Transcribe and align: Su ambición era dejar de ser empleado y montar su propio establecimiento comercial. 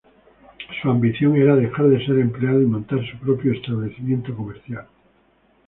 Su 0.81 0.89
ambición 0.89 1.35
era 1.35 1.55
dejar 1.55 1.87
de 1.87 2.03
ser 2.03 2.17
empleado 2.17 2.59
y 2.59 2.65
montar 2.65 3.05
su 3.11 3.19
propio 3.19 3.53
establecimiento 3.53 4.35
comercial. 4.35 4.87